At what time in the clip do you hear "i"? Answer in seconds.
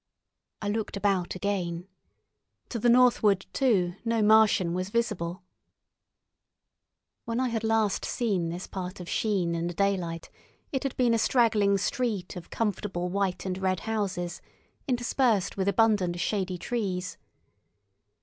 0.63-0.67, 7.39-7.49